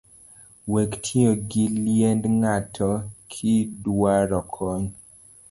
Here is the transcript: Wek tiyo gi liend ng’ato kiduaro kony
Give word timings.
Wek 0.71 0.91
tiyo 1.03 1.31
gi 1.49 1.63
liend 1.85 2.23
ng’ato 2.39 2.89
kiduaro 3.31 4.39
kony 4.53 4.85